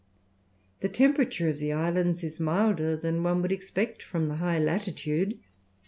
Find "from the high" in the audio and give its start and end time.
4.01-4.57